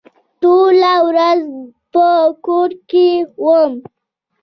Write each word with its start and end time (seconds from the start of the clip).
ټوله 0.41 0.93
ورځ 1.07 1.41
په 1.93 2.07
کور 2.45 2.71
کې 2.89 3.07
وم. 3.43 3.73